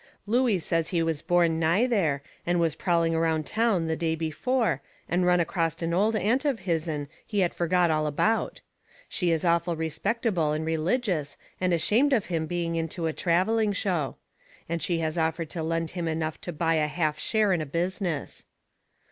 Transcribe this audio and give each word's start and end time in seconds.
Looey 0.25 0.57
says 0.59 0.87
he 0.87 1.03
was 1.03 1.21
born 1.21 1.59
nigh 1.59 1.85
there, 1.85 2.23
and 2.43 2.59
was 2.59 2.73
prowling 2.73 3.13
around 3.13 3.45
town 3.45 3.85
the 3.85 3.95
day 3.95 4.15
before 4.15 4.81
and 5.07 5.27
run 5.27 5.39
acrost 5.39 5.83
an 5.83 5.93
old 5.93 6.15
aunt 6.15 6.43
of 6.43 6.61
his'n 6.61 7.07
he 7.23 7.41
had 7.41 7.53
forgot 7.53 7.91
all 7.91 8.07
about. 8.07 8.61
She 9.07 9.29
is 9.29 9.45
awful 9.45 9.75
respectable 9.75 10.53
and 10.53 10.65
religious 10.65 11.37
and 11.61 11.71
ashamed 11.71 12.13
of 12.13 12.25
him 12.33 12.47
being 12.47 12.75
into 12.75 13.05
a 13.05 13.13
travelling 13.13 13.73
show. 13.73 14.15
And 14.67 14.81
she 14.81 14.97
has 15.01 15.19
offered 15.19 15.51
to 15.51 15.61
lend 15.61 15.91
him 15.91 16.07
enough 16.07 16.41
to 16.41 16.51
buy 16.51 16.77
a 16.77 16.87
half 16.87 17.19
share 17.19 17.53
in 17.53 17.61
a 17.61 17.65
business. 17.67 18.47